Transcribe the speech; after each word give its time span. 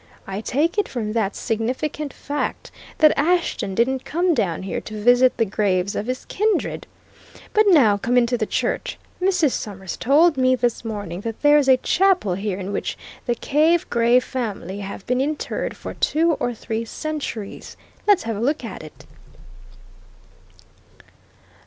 I 0.25 0.41
take 0.41 0.79
it 0.79 0.87
from 0.89 1.13
that 1.13 1.35
significant 1.35 2.11
fact 2.11 2.71
that 2.97 3.13
Ashton 3.15 3.75
didn't 3.75 4.03
come 4.03 4.33
down 4.33 4.63
here 4.63 4.81
to 4.81 4.99
visit 4.99 5.37
the 5.37 5.45
graves 5.45 5.95
of 5.95 6.07
his 6.07 6.25
kindred. 6.25 6.87
But 7.53 7.67
now 7.69 7.97
come 7.97 8.17
into 8.17 8.35
the 8.35 8.47
church 8.47 8.97
Mrs. 9.21 9.51
Summers 9.51 9.95
told 9.97 10.37
me 10.37 10.55
this 10.55 10.83
morning 10.83 11.21
that 11.21 11.43
there's 11.43 11.67
a 11.69 11.77
chapel 11.77 12.33
here 12.33 12.57
in 12.57 12.71
which 12.71 12.97
the 13.27 13.35
Cave 13.35 13.87
Gray 13.91 14.19
family 14.19 14.79
have 14.79 15.05
been 15.05 15.21
interred 15.21 15.77
for 15.77 15.93
two 15.93 16.31
or 16.39 16.51
three 16.51 16.83
centuries. 16.83 17.77
Let's 18.07 18.23
have 18.23 18.37
a 18.37 18.41
look 18.41 18.65
at 18.65 18.81
it." 18.81 19.05